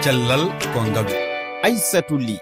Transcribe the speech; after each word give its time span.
cellal 0.00 0.48
ko 0.72 0.80
ngalu 0.88 1.12
aissatou 1.60 2.16
ly. 2.16 2.38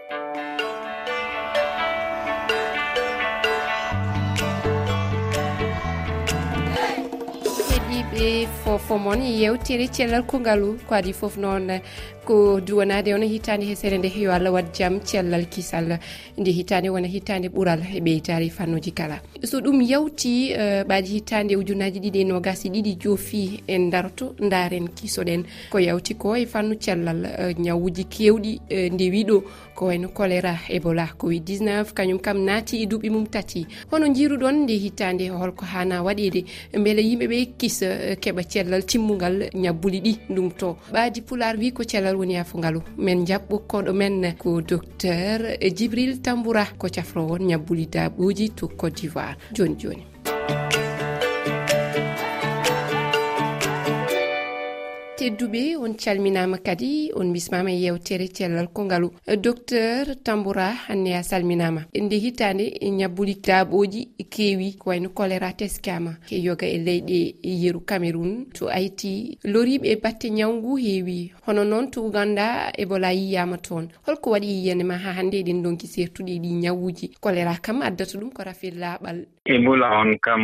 Heɗiɓe 7.69 8.47
fofomon 8.63 9.21
yewtere 9.23 9.89
cellal 9.91 10.23
kongalu 10.23 10.79
ko 10.87 10.95
adi 10.95 11.13
fof 11.13 11.37
noon 11.37 11.81
ko 12.29 12.61
duwanade 12.61 13.13
wona 13.15 13.25
hitande 13.27 13.65
hesere 13.67 13.99
nde 13.99 14.13
yo 14.21 14.33
allah 14.33 14.53
wat 14.53 14.79
jaam 14.79 15.01
cellal 15.01 15.47
kisal 15.49 15.99
nde 16.39 16.51
hitande 16.53 16.91
wona 16.91 17.09
hitande 17.09 17.49
ɓuural 17.49 17.81
e 17.97 18.01
ɓeytari 18.01 18.51
fannuji 18.51 18.93
kala. 18.93 19.21
So 19.45 19.61
ɗum 19.61 19.81
yawti 19.81 20.53
e, 20.53 20.85
ɓaadi 20.85 21.09
hitande 21.09 21.57
ujunaji 21.57 22.01
ɗiɗi 22.01 22.21
e 22.21 22.25
nogasi 22.25 22.69
ɗiɗi 22.69 22.97
joofi 23.01 23.63
en 23.67 23.89
darto 23.91 24.35
daren 24.39 24.89
kisoɗen 24.89 25.45
ko 25.71 25.79
yawti 25.79 26.15
ko 26.15 26.37
e 26.37 26.45
fannu 26.45 26.75
cellal 26.79 27.25
e, 27.25 27.55
ñawuji 27.59 28.05
kewɗi 28.05 28.61
e, 28.69 28.91
ndewiɗo 28.91 29.43
ko 29.75 29.87
wayno 29.87 30.09
choléra 30.09 30.59
ebola 30.69 31.07
covid 31.17 31.49
19 31.49 31.95
kañum 31.95 32.19
kam 32.21 32.45
naati 32.45 32.83
e 32.83 32.87
duuɓi 32.87 33.11
mum 33.11 33.27
tati. 33.27 33.67
Hono 33.91 34.07
jiruɗon 34.13 34.65
nde 34.65 34.77
hitande 34.77 35.31
holko 35.31 35.65
hana 35.65 36.03
waɗede 36.03 36.45
beele 36.77 37.01
yimɓeɓe 37.03 37.57
kisa 37.57 37.87
keeɓa 38.21 38.43
cellal 38.45 38.83
timmugal 38.85 39.49
ñabbuli 39.55 40.01
ɗi 40.01 40.19
ɗum 40.29 40.51
to. 40.59 40.77
Ɓaadi 40.93 41.21
pular 41.23 41.57
wi 41.57 41.73
ko 41.73 41.85
cellal 41.85 42.18
woni 42.19 42.35
e 42.35 42.37
yafugalu 42.37 42.81
min 42.99 43.25
jaɓɓukkoɗo 43.27 43.93
men 43.95 44.35
ko 44.39 44.61
docteur 44.61 45.41
djibril 45.77 46.21
tamboura 46.23 46.65
ko 46.79 46.89
cafrowon 46.95 47.47
ñabbuli 47.51 47.87
daɓoji 47.87 48.51
to 48.57 48.69
côte 48.69 48.97
d'ivoire. 49.01 49.37
Joni 49.55 49.77
joni. 49.81 50.08
tedduɓe 55.29 55.77
on 55.77 55.93
calminama 55.95 56.57
kadi 56.59 57.11
on 57.15 57.33
bismama 57.33 57.71
e 57.71 57.81
yewtere 57.85 58.29
cellal 58.29 58.69
kongalu 58.73 59.11
docteur 59.45 60.17
tamboura 60.25 60.73
hanne 60.89 61.13
a 61.15 61.23
salminama. 61.23 61.83
Nde 61.95 62.17
hitande 62.17 62.65
ñabbuli 62.99 63.33
e 63.33 63.41
daaɓoji 63.47 64.09
keewi 64.31 64.79
ko 64.79 64.89
wayno 64.91 65.09
choléra 65.11 65.53
teskama 65.53 66.17
e 66.31 66.41
yoga 66.41 66.67
e 66.67 66.79
leyɗe 66.79 67.35
yeeru 67.43 67.81
cameron 67.81 68.47
to 68.55 68.69
ayti 68.71 69.39
loriɓe 69.45 70.01
batte 70.03 70.31
ñawgu 70.31 70.77
heewi. 70.79 71.33
Hono 71.47 71.65
noon 71.65 71.91
to 71.91 72.07
uganda 72.07 72.73
ebola 72.79 73.13
yiyama 73.13 73.59
toon. 73.59 73.89
Holko 74.07 74.31
waɗi 74.31 74.47
yiyanema 74.49 74.97
ha 74.97 75.13
hande 75.13 75.35
eɗen 75.43 75.63
donki 75.63 75.87
sertuɗe 75.87 76.39
ɗi 76.41 76.51
ñawuji 76.63 77.11
choléra 77.21 77.55
kam 77.61 77.83
addata 77.83 78.19
ɗum 78.19 78.33
ko 78.33 78.43
rafil 78.45 78.79
laaɓal. 78.81 79.27
Ebola 79.45 80.01
on 80.01 80.17
kam 80.23 80.43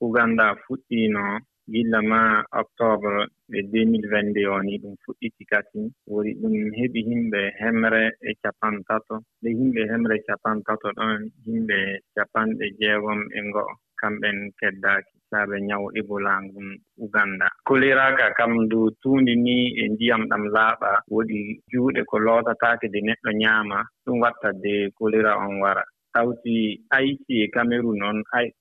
uganda 0.00 0.56
fuɗɗino 0.66 1.38
gilla 1.72 2.00
ma 2.10 2.22
octobre 2.62 3.28
e 3.58 3.60
2022 3.62 4.46
o 4.54 4.56
ni 4.66 4.74
ɗum 4.82 4.94
fuɗɗiti 5.02 5.44
kati 5.52 5.80
woni 6.10 6.32
ɗum 6.40 6.54
heɓi 6.78 7.00
himɓe 7.10 7.40
hemre 7.60 8.02
e 8.30 8.32
capan 8.42 8.74
tato 8.88 9.16
nde 9.40 9.48
himɓe 9.58 9.80
hemre 9.90 10.14
e 10.18 10.24
capan 10.28 10.56
tato 10.66 10.88
ɗon 10.98 11.20
himɓe 11.46 11.78
capanɗe 12.16 12.64
jeegom 12.78 13.20
e 13.38 13.40
ngoo 13.48 13.72
kamɓen 14.00 14.38
keddaaki 14.58 15.14
saabe 15.30 15.56
ñaw 15.68 15.84
ebola 15.98 16.32
ngun 16.44 16.68
uganda. 17.04 17.46
Koliraka 17.68 18.26
kam 18.38 18.52
ndu 18.64 18.80
tuundi 19.00 19.34
ni 19.44 19.56
e 19.82 19.84
ndiyam 19.92 20.22
ɗam 20.30 20.44
laaɓa 20.56 20.90
woɗi 21.14 21.40
juuɗe 21.70 22.00
ko 22.10 22.16
lootataake 22.26 22.86
de 22.92 23.00
neɗɗo 23.06 23.30
ñaama 23.42 23.78
ɗum 24.04 24.16
watta 24.22 24.48
de 24.62 24.74
kolira 24.98 25.32
on 25.44 25.60
wara. 25.62 25.84
hawti 26.14 26.80
haïti 26.90 27.34
e 27.44 27.48
cameron 27.48 28.02
on. 28.02 28.18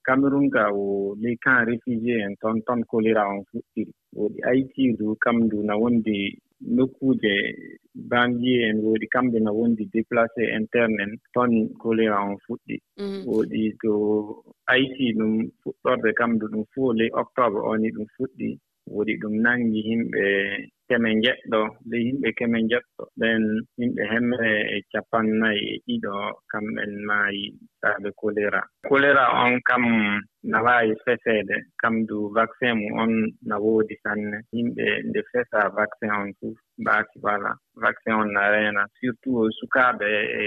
Cameron 0.08 0.50
ka 0.50 0.64
o 0.74 1.16
les 1.22 1.38
camp 1.38 1.66
réfugié 1.66 2.24
en 2.26 2.34
toon 2.42 2.62
toon 2.68 2.82
choléra 2.90 3.24
on 3.30 3.44
fuɗɗiri 3.50 3.92
woodi 4.18 4.40
haïti 4.48 4.94
du 4.98 5.16
kam 5.24 5.48
du 5.50 5.58
na 5.64 5.76
wondi 5.82 6.18
nokkuuje 6.76 7.34
banlie 8.10 8.66
en 8.70 8.78
woodi 8.86 9.08
kamɓe 9.14 9.38
no 9.42 9.52
wondi 9.60 9.84
déplacé 9.94 10.44
interne 10.60 11.02
en 11.06 11.14
toon 11.34 11.52
choléra 11.82 12.18
on 12.30 12.38
fuɗɗi. 12.46 12.76
Mhm. 12.98 13.22
Woodi 13.28 13.64
to 13.82 13.92
haïti 14.70 15.06
ɗum 15.18 15.34
fuɗɗorde 15.62 16.10
kam 16.14 16.32
kamdu 16.32 16.46
ɗum 16.52 16.64
fuu 16.74 16.94
les 17.00 17.12
octobre 17.22 17.60
oni 17.72 17.88
ɗum 17.96 18.06
fuɗɗi. 18.16 18.50
Woodi 18.94 19.14
ɗum 19.22 19.34
nangi 19.46 19.80
yimɓe 19.88 20.24
keme 20.90 21.10
njeɗɗo 21.20 21.62
ley 21.90 22.02
yimɓe 22.08 22.30
keme 22.38 22.58
njeɗɗo 22.68 23.04
ɓen 23.20 23.44
yimɓe 23.80 24.02
hemre 24.12 24.50
e 24.76 24.78
capannayi 24.92 25.62
e 25.74 25.82
ɗiɗo 25.86 26.14
kamɓen 26.52 26.92
maayi 27.08 27.44
saabe 27.82 28.10
choléra 28.20 28.62
choléra 28.88 29.24
on 29.44 29.54
kam 29.68 29.84
na 30.44 30.62
waawi 30.64 30.96
feseede 31.06 31.56
kam 31.82 32.06
du 32.06 32.30
vaccin 32.34 32.76
mum 32.76 33.00
on 33.00 33.14
na 33.42 33.58
woodi 33.60 33.96
sanne. 34.04 34.38
Yimɓe 34.54 34.86
nde 35.10 35.22
fesa 35.32 35.70
vaccin 35.76 36.12
on 36.12 36.32
fof 36.40 36.58
mbaasi 36.78 37.20
wala. 37.22 37.52
Vaccin 37.76 38.14
on 38.14 38.32
na 38.34 38.50
reena. 38.52 38.86
Surtout 39.00 39.52
sukaaɓe 39.60 40.08
e 40.44 40.46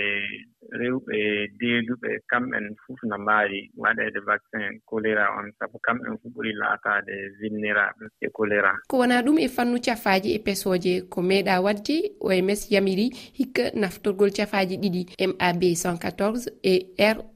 rewɓe 0.81 1.19
deeduɓe 1.61 2.11
kamɓen 2.31 2.75
fof 2.87 2.99
no 3.03 3.19
mbaawi 3.19 3.71
waɗeede 3.77 4.21
vaccin 4.27 4.81
choléra 4.89 5.27
on. 5.39 5.53
Sabu 5.59 5.79
kamɓen 5.87 6.17
fof 6.23 6.33
ɓuri 6.35 6.53
laataade 6.53 7.15
vulnérable 7.41 8.09
e 8.21 8.29
choléra 8.37 8.73
ko 8.89 8.99
wonaa 8.99 9.23
ɗum 9.23 9.39
e 9.39 9.49
fannu 9.49 9.79
cafaaji 9.85 10.30
e 10.35 10.39
pesoje 10.39 11.03
ko 11.09 11.23
meeɗa 11.23 11.61
wadde 11.63 11.97
oms 12.21 12.71
yamiri 12.71 13.11
hikka 13.39 13.71
naftorgol 13.75 14.31
cafaji 14.33 14.77
ɗiɗi 14.77 15.03
mab 15.39 15.63
114 15.63 16.51
e 16.63 16.75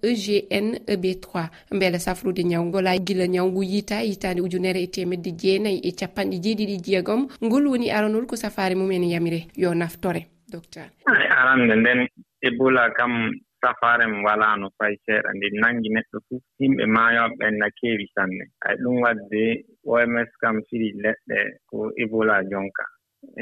regn 0.03 0.75
eb3 0.87 1.49
beela 1.79 1.99
safrude 1.99 2.43
ñawgola 2.45 2.99
gila 2.99 3.27
ñawgu 3.27 3.63
yiita 3.63 4.03
yitande 4.03 4.41
ujunere 4.43 4.83
e 4.83 4.87
temedde 4.87 5.31
jeenayi 5.41 5.81
e 5.83 5.91
capanɗe 5.93 6.37
jeeɗiɗi 6.45 6.77
jeegom. 6.85 7.29
Ngol 7.43 7.67
woni 7.67 7.91
aranol 7.91 8.27
ko 8.27 8.37
safare 8.37 8.75
mum 8.75 8.91
en 8.93 9.05
yamire 9.05 9.47
yo 9.57 9.75
naftore 9.75 10.27
docteur. 10.51 10.89
Arande 11.07 11.75
nden 11.77 12.09
ebola 12.43 12.91
kam 12.97 13.31
safare 13.61 14.07
mi 14.07 14.23
walaano 14.25 14.71
fay 14.79 14.95
seeɗa. 15.07 15.31
Nde 15.35 15.47
nanngi 15.61 15.89
neɗɗo 15.89 16.19
fof 16.29 16.43
yimɓe 16.61 16.85
maayoɓe 16.87 17.35
ɓen 17.39 17.55
na 17.59 17.69
keewi 17.79 18.07
sanne. 18.15 18.45
Ay 18.67 18.77
ɗum 18.83 18.97
wadde 19.03 19.65
oms 19.87 20.31
kam 20.41 20.57
siri 20.69 20.89
leɗɗe 21.03 21.39
ko 21.69 21.79
ebola 22.03 22.37
jonka. 22.51 22.85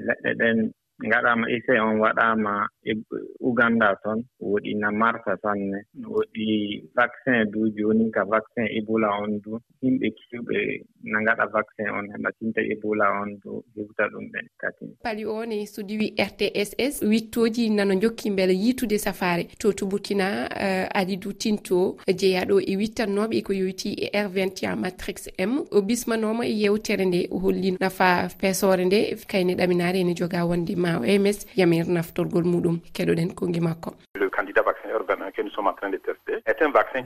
Leɗɗe 0.07 0.31
ɗen 0.41 0.59
ngaɗaama 1.07 1.47
essai 1.51 1.81
on 1.81 2.01
waɗaama 2.01 2.69
e 2.85 2.93
uganda 3.41 3.97
toon 4.03 4.25
woɗi 4.41 4.75
na 4.75 4.91
marsa 4.91 5.37
sanne 5.43 5.79
woɗi 6.05 6.83
vaccin 6.95 7.51
du 7.51 7.71
jooni 7.77 8.11
ka 8.11 8.25
vaccin 8.25 8.67
ebola 8.79 9.09
on 9.23 9.41
du. 9.45 9.59
Yimɓe 9.83 10.09
kiwɓe 10.19 10.85
na 11.03 11.21
ngaɗa 11.21 11.47
vaccin 11.53 11.89
on 11.91 12.07
heɓa 12.13 12.31
tinta 12.39 12.61
ebola 12.61 13.07
on 13.23 13.39
du 13.43 13.65
hewta 13.77 14.05
ɗum 14.13 14.25
ɓen 14.33 14.47
kati 14.59 14.85
pali 15.03 15.25
one 15.25 15.67
so 15.67 15.83
diwi 15.83 16.15
rtss 16.19 17.03
wittooji 17.03 17.71
nano 17.71 17.95
jokki 17.95 18.31
mbele 18.31 18.55
yiitude 18.55 18.99
safaare. 18.99 19.45
To 19.59 19.73
to 19.73 19.87
burkina 19.87 20.47
uh, 20.51 20.63
eh, 20.63 20.89
alidou 20.95 21.33
tinto 21.33 21.97
eh, 22.07 22.15
jeeyaɗo 22.15 22.61
e 22.61 22.77
wittannooɓe 22.77 23.43
ko 23.43 23.53
yowiti 23.53 23.95
e 23.95 24.11
r21 24.15 24.77
matrix 24.77 25.29
m. 25.39 25.65
O 25.71 25.83
bismanooma 25.83 26.47
e 26.47 26.53
yewtere 26.63 27.05
nde 27.05 27.29
o 27.31 27.39
hollino 27.39 27.77
nafa 27.81 28.29
pesore 28.41 28.85
nde 28.85 29.17
kayne 29.27 29.55
ɗaminaare 29.55 29.99
ene 30.01 30.15
jogaa 30.15 30.45
wonde 30.45 30.77
ma 30.83 30.99
o 30.99 31.05
ms 31.25 31.47
yamir 31.57 31.87
naftorgol 31.87 32.45
muɗum 32.53 32.77
keɗoɗen 32.95 33.35
kongi 33.39 33.61
makko. 33.61 33.91
Le 34.21 34.29
candidat 34.37 34.65
vaccin 34.65 34.91
urbain 34.99 35.31
keni 35.35 35.51
en 35.57 35.75
train 35.79 35.91
de 35.91 35.99
tester 35.99 36.22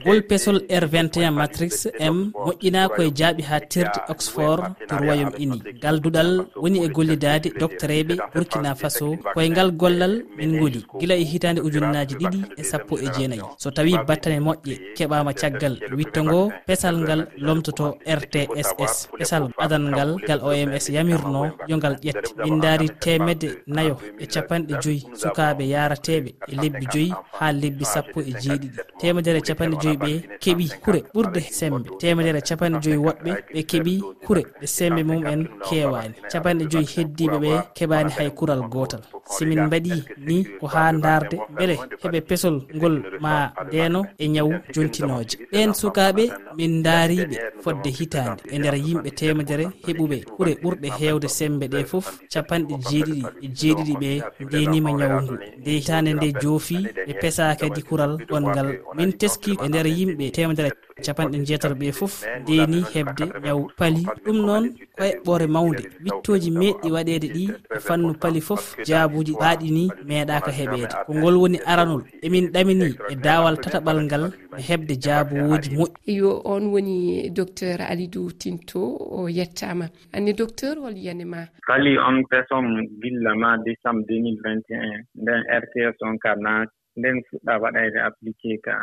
wolpesol 0.05 0.57
r21 0.81 1.31
matrix 1.31 1.71
m 1.99 2.31
moƴƴina 2.45 2.89
koye 2.95 3.09
jaaɓi 3.19 3.43
ha 3.49 3.59
tirde 3.59 3.99
oxford 4.09 4.61
to 4.87 4.95
royaume 4.97 5.35
uni 5.43 5.57
galduɗal 5.81 6.31
woni 6.55 6.79
e 6.85 6.87
gollidade 6.95 7.47
doctereɓe 7.59 8.15
burkina 8.33 8.75
faso 8.75 9.07
koye 9.33 9.49
ngal 9.49 9.71
gollal 9.71 10.13
min 10.37 10.51
goli 10.59 10.85
gila 10.99 11.15
e 11.15 11.23
hitande 11.31 11.59
ujunnaji 11.67 12.15
ɗiɗi 12.21 12.39
e 12.57 12.63
sappo 12.63 12.93
e 13.05 13.07
jeenayi 13.15 13.41
so 13.57 13.71
tawi 13.71 13.93
battane 14.07 14.39
moƴƴe 14.47 14.75
keɓama 14.97 15.33
caggal 15.33 15.75
witto 15.97 16.23
ngo 16.23 16.51
pesal 16.67 16.95
ngal 17.03 17.21
lomtoto 17.45 17.97
rtss 18.19 18.95
pesal 19.17 19.43
adal 19.63 19.83
ngal 19.91 20.11
ngal 20.23 20.39
oms 20.47 20.85
yamirno 20.95 21.41
yo 21.69 21.75
ngal 21.77 21.95
ƴette 22.03 22.29
min 22.43 22.59
daari 22.63 22.87
temedde 23.03 23.49
nayo 23.67 23.95
e 24.19 24.25
capanɗe 24.33 24.73
joyyi 24.83 25.03
sukaɓe 25.21 25.63
yarateɓe 25.73 26.29
e 26.51 26.53
lebbi 26.61 26.85
joyyi 26.93 27.13
ha 27.39 27.51
lebbi 27.51 27.85
sappo 27.93 28.19
e 28.21 28.31
jeeɗiɗi 28.41 28.69
temedere 29.17 29.41
capanɗe 29.41 29.77
joyi 29.81 29.97
ɓe 29.97 30.11
keeɓi 30.41 30.65
kure 30.83 30.99
ɓurde 31.13 31.41
sembe. 31.51 31.89
Temedere 31.99 32.41
capanɗe 32.47 32.77
joyi 32.83 32.97
woɗɓe 33.05 33.31
ɓe 33.53 33.61
keeɓi 33.69 33.93
kure 34.25 34.41
ɗe 34.61 34.67
sembe 34.67 35.01
mum 35.03 35.25
en 35.25 35.41
kewani 35.65 36.13
capanɗe 36.31 36.65
joyi 36.71 36.85
heddiɓe 36.93 37.37
ɓe 37.43 37.51
keɓani 37.77 38.11
hay 38.17 38.29
kural 38.37 38.61
gotal 38.73 39.01
simin 39.25 39.61
mbaɗi 39.67 39.91
ni 40.27 40.35
ko 40.59 40.67
ha 40.67 40.91
darde 40.93 41.37
beele 41.57 41.75
heɓe 42.03 42.19
pesol 42.29 42.55
ngol 42.75 42.95
ma 43.19 43.51
ndeno 43.67 44.01
e 44.19 44.27
ñawu 44.27 44.53
jontinoje 44.73 45.35
ɓen 45.51 45.73
sukaɓe 45.73 46.23
min 46.57 46.83
daariɓe 46.85 47.35
fodde 47.63 47.89
hitande 47.97 48.41
e 48.53 48.57
nder 48.59 48.75
yimɓe 48.75 49.09
temedere 49.19 49.65
heɓuɓe 49.85 50.17
ɓuure 50.37 50.53
ɓurɗe 50.61 50.87
hewde 50.99 51.27
sembe 51.27 51.65
ɗe 51.73 51.79
foof 51.91 52.07
capanɗe 52.33 52.75
jeeɗiɗi 52.89 53.23
e 53.45 53.47
jeeɗiɗi 53.57 53.93
ɓe 54.01 54.11
ndenima 54.45 54.91
ñawu 54.99 55.19
ngu. 55.23 55.35
Nde 55.59 55.71
hitande 55.77 56.11
nde 56.13 56.27
joofi 56.41 56.77
ɓe 57.07 57.13
pesa 57.21 57.55
kadi 57.59 57.81
kural 57.87 58.13
gongal 58.29 58.69
min 58.95 59.06
min 59.07 59.17
teski 59.21 59.51
e 59.63 59.67
nder 59.69 59.87
yimɓe 59.97 60.25
temedere 60.35 60.69
capanɗe 61.05 61.37
jeetato 61.47 61.75
ɓe 61.81 61.87
fof 61.99 62.13
deni 62.45 62.79
hebde 62.93 63.25
ƴaw 63.45 63.59
paali 63.77 64.01
ɗum 64.25 64.37
noon 64.47 64.65
e 64.65 64.85
ko 64.95 65.03
heɓɓore 65.09 65.47
mawde 65.55 65.83
wittoji 66.03 66.49
meɗɗi 66.59 66.87
waɗede 66.95 67.27
ɗi 67.35 67.43
e 67.75 67.79
fannu 67.85 68.13
paali 68.21 68.41
foof 68.47 68.63
jaabuji 68.87 69.33
ɓaaɗi 69.41 69.67
ni 69.77 69.83
meeɗaka 70.07 70.51
heɓede 70.59 70.87
ko 71.05 71.11
ngol 71.19 71.35
woni 71.41 71.57
aranol 71.71 72.03
emin 72.25 72.45
ɗamini 72.53 72.87
e 73.11 73.15
daawal 73.25 73.55
tataɓal 73.63 73.97
ngal 74.05 74.23
e 74.59 74.61
hebde 74.67 74.93
jaabuwoji 75.03 75.69
moƴƴi. 75.77 75.93
Eyo 76.11 76.29
on 76.53 76.63
woni 76.73 76.95
docteur 77.37 77.77
alidou 77.91 78.31
tinto 78.41 78.79
o 79.17 79.29
yettama 79.29 79.85
anne 80.15 80.31
docteur 80.33 80.75
hol 80.83 80.95
yiyane 80.97 81.25
ma 81.25 81.41
paali 81.67 81.97
on 82.07 82.17
pesom 82.31 82.65
gilla 83.01 83.31
ma 83.41 83.57
décembre 83.67 84.03
2021 84.07 85.05
nden 85.21 85.41
rts 85.61 85.97
on 86.01 86.17
ka 86.23 86.35
naati 86.35 86.73
nden 86.97 87.17
fuɗɗa 87.27 87.53
waɗayde 87.63 87.99
appliqué 88.07 88.51
ka 88.65 88.73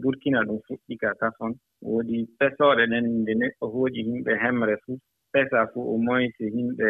burkina 0.00 0.40
ɗum 0.46 0.58
fuɗɗi 0.66 0.94
ka 1.02 1.08
tafon 1.20 1.52
woodi 1.88 2.18
pesooɗe 2.38 2.84
ɗen 2.92 3.06
nde 3.20 3.32
neɗɗo 3.40 3.64
hooƴi 3.74 4.00
yimɓe 4.08 4.32
hemre 4.42 4.76
fuu. 4.84 4.98
Pesa 5.32 5.66
fuu 5.72 5.82
au 5.90 5.98
moins 6.06 6.34
yimɓe 6.38 6.88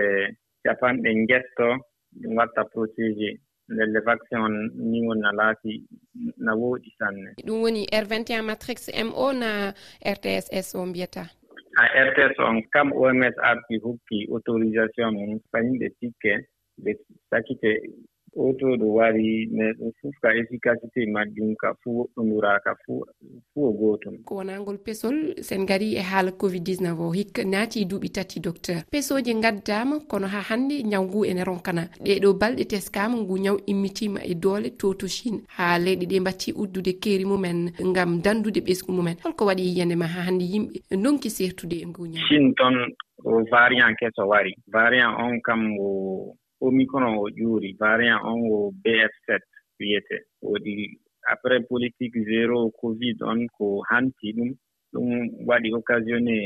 capanɗe 0.65 1.11
ngetto. 1.23 1.69
Ɗum 2.21 2.33
watta 2.39 2.63
protégé 2.73 3.31
ndelle 3.69 4.01
vaccin 4.07 4.41
on 4.47 4.57
ni 4.91 5.07
won 5.07 5.19
na 5.21 5.33
laati 5.33 5.73
na 6.45 6.53
wooɗi 6.55 6.91
sanne. 6.99 7.31
Ɗum 7.47 7.63
woni 7.63 7.83
r21 7.87 8.43
matrix 8.43 8.79
mo 9.11 9.33
na 9.33 9.73
rtss 10.17 10.75
o 10.75 10.87
mbiyata? 10.87 11.25
A 11.77 11.85
rts 12.07 12.39
on 12.39 12.63
kam 12.73 12.93
oms 12.93 13.37
arti 13.43 13.75
hokki 13.85 14.19
autorisation 14.31 15.11
mum 15.15 15.41
fa 15.51 15.59
yimɓe 15.65 15.87
sikke 15.99 16.33
ɓe 16.83 16.91
sakite 17.31 17.71
oto 18.37 18.77
ɗo 18.77 18.87
wari 18.95 19.49
mais 19.53 19.77
ɗum 19.79 19.91
fof 20.01 20.15
ka 20.23 20.35
efficacité 20.35 21.07
majjum 21.07 21.55
ka 21.57 21.75
fuu 21.83 21.99
woɗɗoduraka 22.17 22.75
fuu 22.85 23.05
fuu 23.53 23.65
e 23.67 23.69
o 23.69 23.73
gootum 23.73 24.19
ko 24.25 24.35
wonagol 24.37 24.79
pesol 24.79 25.35
sen 25.43 25.67
gari 25.67 25.95
e 25.97 26.03
haala 26.03 26.33
covid 26.33 26.63
19 26.69 27.01
o 27.01 27.13
hikka 27.13 27.45
naati 27.45 27.85
duuɓi 27.85 28.09
tati 28.11 28.41
docteur. 28.41 28.83
Pesoji 28.91 29.35
gaddama 29.41 30.01
kono 30.09 30.27
ha 30.27 30.41
hannde 30.51 30.83
ñaw 30.83 31.05
ngu 31.05 31.25
ene 31.25 31.45
ronkana 31.45 31.83
ɗeɗo 32.05 32.33
balɗe 32.41 32.65
teskama 32.65 33.17
ngu 33.17 33.39
ñaw 33.39 33.57
immitima 33.67 34.21
e 34.25 34.35
doole 34.35 34.71
toto 34.71 35.07
chine 35.09 35.41
ha 35.57 35.79
leyɗe 35.79 36.07
ɗe 36.07 36.21
mbatti 36.21 36.53
uddude 36.53 36.93
keeri 37.03 37.25
mumen 37.25 37.71
gam 37.95 38.21
dandude 38.23 38.61
ɓesgu 38.61 38.93
mumen. 38.93 39.17
Holko 39.25 39.47
waɗi 39.47 39.63
yiyandema 39.63 40.07
ha 40.07 40.21
hannde 40.27 40.45
yimɓe 40.45 40.97
donki 41.03 41.31
sertude 41.31 41.77
e 41.83 41.87
ngu 41.87 42.07
ñaw. 42.07 42.27
Chine 42.29 42.53
toon 42.57 42.77
variant 43.51 43.95
keso 43.99 44.27
wari 44.27 44.53
variant 44.73 45.15
on 45.19 45.41
kam 45.41 45.79
o 45.79 46.35
omicron 46.61 47.17
o 47.23 47.29
ƴuuri 47.39 47.71
variant 47.81 48.23
on 48.31 48.39
o 48.53 48.73
bf7 48.83 49.41
wiyete. 49.79 50.17
Woodi 50.43 50.99
après 51.33 51.61
politique 51.71 52.17
zéro 52.31 52.71
covid 52.81 53.17
on 53.23 53.47
ko 53.57 53.83
hanti 53.91 54.33
ɗum 54.37 54.51
ɗum 54.93 55.09
waɗi 55.49 55.69
occasionné 55.79 56.37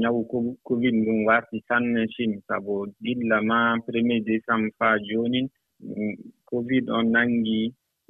ñawu 0.00 0.20
covid 0.68 0.94
ndum 1.00 1.18
warti 1.28 1.56
sanne 1.68 2.00
chine 2.14 2.36
sabu 2.46 2.74
ɗilla 3.02 3.38
ma 3.50 3.58
premier 3.86 4.20
décembre 4.20 4.70
faa 4.78 4.96
jooni 5.06 5.40
mm, 5.80 6.14
covid 6.50 6.84
on 6.90 7.06
nanngi 7.14 7.60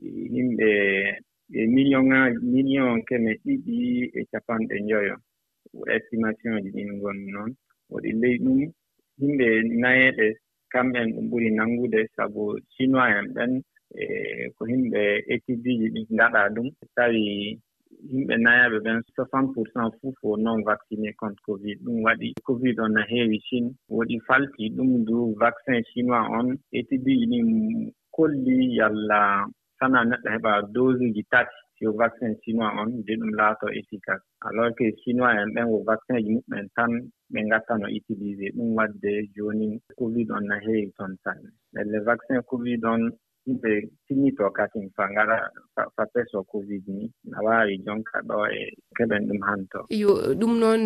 e, 0.02 0.06
yimɓe 0.34 0.68
e 1.52 1.66
million 1.74 2.04
ŋaaji 2.10 2.38
million 2.54 2.90
keme 3.08 3.30
ɗiɗi 3.44 3.76
e 4.18 4.20
capanɗe 4.30 4.76
njoyo. 4.84 5.14
Estimation 5.96 6.54
ji 6.62 6.68
ɗin 6.74 6.90
ngoni 6.96 7.24
noon. 7.34 7.50
Woɗi 7.90 8.10
ley 8.20 8.36
ɗum 8.44 8.58
yimɓe 9.20 9.46
nayeɗe 9.82 10.26
kamɓen 10.72 11.12
ɗum 11.14 11.26
ɓuri 11.30 11.48
nanngude 11.50 12.00
sabu 12.16 12.42
chinois 12.72 13.10
en 13.18 13.26
ɓen 13.34 13.52
e 13.94 14.04
ko 14.56 14.62
yimɓe 14.70 15.02
étude 15.32 15.70
uji 15.74 15.88
ɗi 15.94 16.00
ngaɗa 16.14 16.40
ɗum. 16.54 16.68
Tawi 16.96 17.22
yimɓe 18.10 18.34
nayaɓe 18.44 18.78
ɓen 18.84 18.98
soixante 19.14 19.52
pour 19.54 19.66
cent 19.72 19.90
fof 20.00 20.14
fo 20.20 20.36
non 20.36 20.62
vacciné 20.68 21.12
contre 21.20 21.42
covid. 21.46 21.78
Ɗum 21.84 21.96
waɗi 22.06 22.28
covid 22.46 22.76
on 22.80 22.92
no 22.94 23.02
heewi 23.10 23.38
chine. 23.46 23.70
Woɗi 23.96 24.16
falti 24.26 24.70
ɗum 24.76 25.04
du 25.06 25.34
vaccin 25.40 25.82
chinois 25.90 26.26
on. 26.38 26.48
Étude 26.72 27.10
uji 27.14 27.26
ɗin 27.32 27.48
kolli 28.14 28.76
yalla 28.78 29.46
sana 29.78 30.04
neɗɗo 30.04 30.28
heɓa 30.34 30.52
dose 30.74 31.00
uji 31.08 31.22
tati. 31.32 31.56
yo 31.80 31.92
vaccin 32.00 32.32
chinois 32.42 32.72
on 32.80 32.90
nde 33.00 33.12
ɗum 33.20 33.32
laato 33.40 33.66
efficace 33.80 34.24
alors 34.46 34.70
que 34.78 34.86
chinois 35.00 35.34
en 35.42 35.48
ɓen 35.54 35.66
wo 35.72 35.78
vaccin 35.90 36.18
ji 36.24 36.30
muɓɓen 36.36 36.66
tan 36.76 36.92
ɓe 37.32 37.40
ngattano 37.46 37.86
utilisé 37.98 38.46
ɗum 38.56 38.68
waɗde 38.78 39.12
jooni 39.34 39.68
covid 39.98 40.28
on 40.36 40.44
no 40.48 40.56
heewi 40.64 40.92
toon 40.96 41.12
sanne 41.24 41.48
elle 41.80 41.98
vaccin 42.08 42.40
covid 42.50 42.82
on 42.92 43.02
yimɓe 43.46 43.72
tinnito 44.06 44.50
kasin 44.50 44.90
fa 44.96 45.04
ngara 45.10 45.38
fa 45.96 46.04
peso 46.12 46.42
covid 46.52 46.82
ni. 46.88 47.04
Na 47.30 47.38
waawi 47.46 47.74
jonka 47.84 48.18
ɗo 48.28 48.36
e 48.60 48.62
keɓen 48.96 49.22
ɗum 49.28 49.40
hanto. 49.48 49.78
Yo 49.90 50.10
ɗum 50.40 50.52
noon 50.60 50.84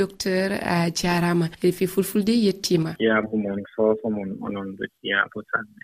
docteur 0.00 0.50
a 0.74 0.90
jarama. 0.98 1.46
E 1.62 1.72
fi 1.72 1.86
fulfulde 1.86 2.32
yettima. 2.46 2.90
Yaabu 2.98 3.36
mon 3.36 3.60
foofo 3.74 4.06
mon 4.10 4.30
onon 4.46 4.68
ɗo 4.76 4.84
ƴiyaa 5.02 5.26
sanne 5.50 5.82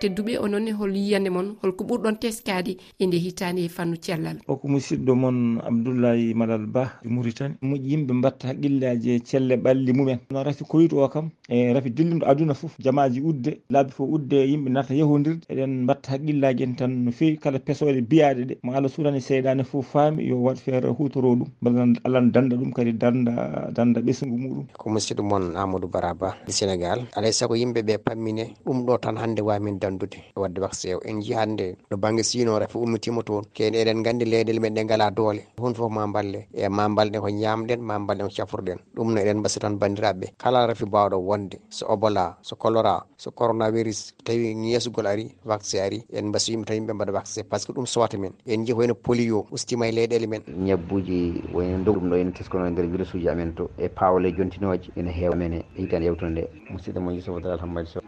tedduɓe 0.00 0.38
onoon 0.38 0.68
e 0.68 0.72
hol 0.72 0.94
yiyande 0.96 1.30
moon 1.30 1.56
holko 1.62 1.84
ɓurɗon 1.84 2.18
teskade 2.20 2.76
e 2.98 3.06
nde 3.06 3.16
hitande 3.18 3.58
e 3.64 3.68
fannu 3.68 3.96
cellal. 4.00 4.38
O 4.46 4.56
ko 4.56 4.68
musidɗo 4.68 5.14
moon 5.14 5.58
abdoullahi 5.66 6.34
malal 6.34 6.66
ba 6.66 7.00
e 7.04 7.08
mauritani 7.08 7.54
yimɓe 7.62 8.12
mbatta 8.14 8.48
haqqillaji 8.48 9.10
e 9.10 9.18
celle 9.24 9.56
ɓalli 9.56 9.92
mumen. 9.92 10.18
No 10.30 10.42
rafi 10.42 10.64
koyit 10.64 10.92
o 10.92 11.08
kam 11.08 11.30
e 11.48 11.72
rafi 11.72 11.90
dilliɗo 11.90 12.24
aduna 12.26 12.54
foof 12.54 12.76
jamaji 12.78 13.20
udde 13.20 13.58
laabi 13.70 13.90
fof 13.90 14.08
udde 14.08 14.34
yimɓe 14.50 14.68
narta 14.70 14.94
yahodirde 14.94 15.42
eɗen 15.50 15.82
mbatta 15.82 16.12
haqqillaji 16.12 16.62
en 16.64 16.74
tan 16.76 16.88
no 17.04 17.10
fewi 17.10 17.36
kala 17.38 17.58
pesoɗe 17.58 18.00
biyaɗe 18.02 18.42
ɗe. 18.48 18.54
Mo 18.62 18.72
allah 18.72 18.88
suurani 18.90 19.20
seyɗani 19.20 19.64
fof 19.64 19.86
faami 19.92 20.24
yo 20.28 20.36
waɗ 20.36 20.56
feere 20.58 20.88
hutoro 20.88 21.34
ɗum. 21.34 21.48
Bala 21.62 21.86
allah 22.04 22.20
ne 22.20 22.30
danda 22.30 22.56
ɗum 22.56 22.72
kadi 22.72 22.92
danda 22.92 23.70
danda 23.74 24.00
ɓesgu 24.00 24.36
muɗum. 24.38 24.66
Ko 24.78 24.90
musidɗo 24.90 25.22
moon 25.22 25.56
amadou 25.56 25.88
baraba 25.88 26.36
e 26.46 26.52
sénégal. 26.52 27.06
Alay 27.16 27.32
saago 27.32 27.54
yimɓeɓe 27.56 27.98
pammine. 27.98 28.54
Ɗum 28.64 28.86
ɗo 28.86 28.98
tan 29.00 29.16
hande 29.16 29.40
wamin 29.42 29.78
dandude 29.88 30.18
wadde 30.36 30.60
wax 30.60 30.84
o 30.96 31.00
en 31.04 31.20
jii 31.22 31.34
hannde 31.34 31.76
no 31.90 31.96
banggue 31.96 32.22
sinore 32.22 32.66
fo 32.68 32.80
ummitima 32.80 33.22
toon. 33.22 33.44
Kene 33.54 33.76
eɗen 33.82 33.98
nganndi 34.00 34.24
leyɗele 34.24 34.60
men 34.60 34.74
ɗe 34.74 34.84
ngala 34.84 35.10
doole. 35.10 35.42
Hunde 35.58 35.76
fof 35.76 35.90
ma 35.90 36.06
balle 36.06 36.46
e 36.52 36.68
ma 36.68 36.88
balɗen 36.88 37.20
ko 37.20 37.28
ñamɗen 37.28 37.80
ma 37.80 37.98
balɗen 37.98 38.28
ko 38.28 38.34
cafruɗen 38.36 38.78
ɗum 38.94 39.14
no 39.14 39.20
eɗen 39.20 39.38
mbasi 39.38 39.58
tan 39.60 39.78
bandiraɓe 39.78 40.26
kala 40.38 40.66
rafi 40.66 40.84
bawɗo 40.84 41.16
wonde. 41.18 41.58
So 41.70 41.86
obola 41.88 42.36
so 42.42 42.56
colora 42.56 43.02
so 43.16 43.30
coronavirus 43.30 44.14
tawi 44.24 44.54
yeesugol 44.72 45.06
ari 45.06 45.32
vaccé 45.44 45.80
ari 45.80 46.04
en 46.12 46.28
mbasi 46.28 46.52
yimɓe 46.52 46.64
tawi 46.66 46.78
yimɓe 46.80 46.92
mbaɗa 46.94 47.12
vaccé 47.12 47.42
par 47.44 47.60
ce 47.60 47.66
que 47.66 47.72
ɗum 47.72 47.86
sowata 47.86 48.18
men. 48.18 48.32
En 48.46 48.64
jii 48.64 48.72
hoyno 48.74 48.94
polio 48.94 49.46
ustima 49.50 49.88
e 49.88 49.92
leyɗele 49.92 50.26
men. 50.28 50.42
Ñabbuji 50.48 51.42
wayno 51.54 51.84
dow 51.84 51.94
ɗum 51.94 52.10
ɗo 52.10 52.16
en 52.16 52.32
teskono 52.32 52.66
e 52.66 52.70
nder 52.70 52.86
virus 52.86 53.14
uji 53.14 53.28
amen 53.28 53.54
to. 53.54 53.70
E 53.78 53.88
pawle 53.88 54.32
jontinoje 54.36 54.90
ene 54.96 55.08
heewa. 55.10 55.36
Men 55.36 55.52
e 55.54 55.64
hitande 55.76 56.04
yewtude 56.06 56.30
nde 56.30 56.42
musidɗo 56.70 57.00
mo 57.00 57.10
yusufa 57.12 57.40
dal 57.40 57.58
hammadi 57.58 57.88
so 57.88 58.00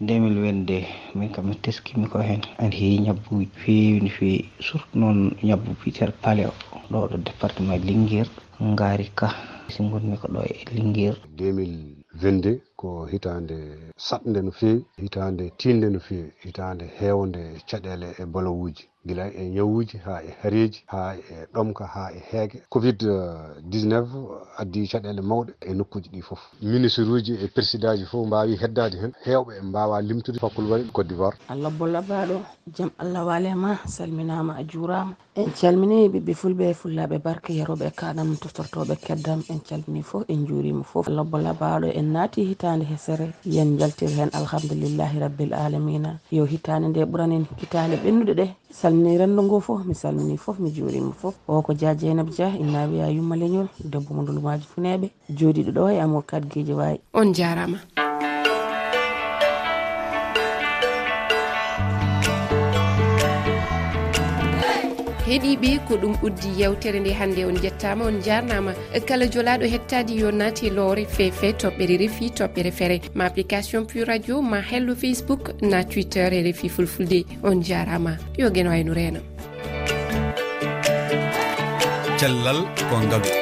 ndemil 0.00 0.38
wende 0.38 0.86
min 1.14 1.30
kam 1.34 1.46
mi 1.48 1.54
teskimi 1.64 2.06
ko 2.12 2.18
hen 2.28 2.40
aɗa 2.62 2.76
heewi 2.78 2.98
ñabbuji 3.06 3.46
feewi 3.62 4.00
no 4.04 4.10
feewi. 4.16 4.48
Surtout 4.66 4.94
noon 5.00 5.18
ñabbu 5.48 5.70
biyeteɗo 5.80 6.12
paale 6.22 6.42
o 6.46 6.52
ɗo 6.90 6.98
ɗo 7.10 7.16
département 7.28 7.78
linguére 7.88 8.30
gaari 8.78 9.06
ka. 9.18 9.28
Si 9.72 9.82
gonmi 9.90 10.16
ko 10.20 10.26
ɗo 10.34 10.40
e 10.44 10.54
linguére 10.76 11.16
2022 11.36 12.60
ko 12.80 12.88
hitande 13.12 13.56
saɗde 13.96 14.40
no 14.42 14.50
feewi 14.58 14.80
hitande 15.02 15.44
tinde 15.60 15.86
no 15.90 16.00
feewi 16.06 16.30
hitande 16.44 16.84
hewde 16.98 17.42
caɗele 17.68 18.08
e 18.20 18.24
balowuji 18.32 18.84
gila 19.08 19.24
e 19.32 19.42
ñawuji 19.56 19.96
ha 20.04 20.14
e 20.22 20.30
haareji 20.42 20.80
ha 20.92 21.00
e 21.16 21.46
ɗomka 21.54 21.84
ha 21.94 22.04
e 22.12 22.20
heege. 22.30 22.58
Covid 22.70 22.98
19 23.02 24.06
addi 24.60 24.86
caɗele 24.90 25.22
mawɗe 25.22 25.52
e 25.60 25.72
nokkuji 25.74 26.08
ɗi 26.12 26.20
foof 26.22 26.40
ministre 26.62 27.04
uji 27.04 27.32
e 27.44 27.46
président 27.48 27.96
ji 27.98 28.04
fof 28.04 28.26
mbawi 28.26 28.56
heddade 28.62 28.96
hen. 29.02 29.12
Hewɓe 29.24 29.52
mbawa 29.62 30.02
limtude 30.02 30.38
fakkul 30.38 30.66
woni 30.70 30.84
côte 30.92 31.08
d'ivoire. 31.08 31.36
Allah 31.48 31.70
bollabaɗo 31.78 32.36
jaam 32.76 32.90
allah 32.98 33.26
walema 33.26 33.78
salminama 33.86 34.52
a 34.60 34.62
juurama 34.64 35.14
en 35.36 35.50
calmini 35.60 36.08
ɓiɓɓe 36.08 36.32
fulɓe 36.34 36.64
e 36.70 36.74
fullaɓe 36.74 37.18
barke 37.24 37.50
yeroɓe 37.52 37.86
e 37.86 37.90
kaɗam 37.90 38.36
toftortoɓe 38.36 38.94
keddam. 39.06 39.40
En 39.48 39.60
calmini 39.68 40.02
foof 40.02 40.24
en 40.28 40.46
juurima 40.46 40.82
foof 40.84 41.08
allah 41.08 41.24
bollabaɗo 41.24 41.86
en 41.98 42.12
naati 42.12 42.44
hitande 42.44 42.84
hesere. 42.84 43.32
Yen 43.44 43.78
jaltir 43.78 44.10
hen 44.10 44.28
alhamdulillahi 44.32 45.18
rabbil 45.18 45.54
alamina 45.54 46.18
yo 46.30 46.44
hitande 46.44 46.88
nde 46.88 47.04
ɓuranen 47.04 47.44
hitande 47.60 47.96
ɓennuɗe 47.96 48.34
ɗe. 48.34 48.46
salmini 48.70 49.16
salminai 49.18 49.44
ngo 49.44 49.60
fof 49.60 49.84
mi 49.86 49.94
salmini 49.94 50.36
fof 50.36 50.58
mi 50.58 50.70
juurima 50.70 51.12
fof. 51.12 51.34
O 51.48 51.62
ko 51.62 51.74
dia 51.74 51.94
dieynab 51.94 52.30
dia 52.30 52.48
inna 52.58 52.86
wiya 52.86 53.08
yumma 53.08 53.36
leñol 53.36 53.68
debbo 53.84 54.14
mo 54.14 54.22
dolmaji 54.22 54.66
funeɓe 54.74 55.10
jooɗiɗo 55.30 55.70
ɗo 55.72 55.88
e 55.92 56.00
amadou 56.00 56.22
kadgueji 56.22 56.72
wawi 56.72 57.00
on 57.14 57.32
jarama 57.34 57.78
heeɗiɓe 65.28 65.70
ko 65.88 65.94
ɗum 65.96 66.14
uddi 66.22 66.48
yewtere 66.60 67.00
nde 67.00 67.12
hannde 67.12 67.44
on 67.44 67.56
jettama 67.62 68.04
on 68.04 68.20
jarnama. 68.26 68.72
Kala 69.06 69.26
jolaɗo 69.26 69.66
hettadi 69.74 70.20
yo 70.20 70.30
naati 70.30 70.70
loore 70.70 71.04
fefe 71.06 71.52
toɓɓere 71.60 71.96
refi 72.02 72.30
toɓɓere 72.38 72.70
feere 72.72 73.00
ma 73.14 73.24
application 73.24 73.84
pu 73.86 74.04
radio 74.04 74.40
ma 74.42 74.60
hello 74.60 74.94
facebook 74.94 75.52
na 75.62 75.84
twitter 75.84 76.32
e 76.32 76.42
refi 76.42 76.68
fulfulde 76.68 77.24
on 77.42 77.62
jarama. 77.62 78.16
Yo 78.38 78.50
gueno 78.50 78.70
wayno 78.70 78.94
reena 78.94 79.20
cellal 82.18 82.66
ko 82.90 82.96
ngaalu 82.98 83.37